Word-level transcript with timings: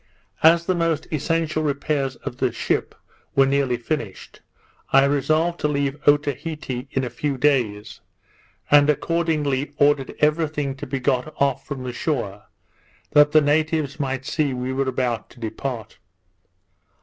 As 0.41 0.65
the 0.65 0.73
most 0.73 1.05
essential 1.13 1.61
repairs 1.61 2.15
of 2.15 2.37
the 2.37 2.51
ship 2.51 2.95
were 3.35 3.45
nearly 3.45 3.77
finished, 3.77 4.41
I 4.91 5.05
resolved 5.05 5.59
to 5.59 5.67
leave 5.67 5.95
Otaheite 6.07 6.87
in 6.89 7.03
a 7.03 7.09
few 7.11 7.37
days; 7.37 8.01
and 8.71 8.89
accordingly 8.89 9.73
ordered 9.77 10.15
every 10.17 10.47
thing 10.47 10.73
to 10.77 10.87
be 10.87 10.99
got 10.99 11.31
off 11.39 11.67
from 11.67 11.83
the 11.83 11.93
shore, 11.93 12.47
that 13.11 13.31
the 13.31 13.41
natives 13.41 13.99
might 13.99 14.25
see 14.25 14.55
we 14.55 14.73
were 14.73 14.89
about 14.89 15.29
to 15.29 15.39
depart. 15.39 15.99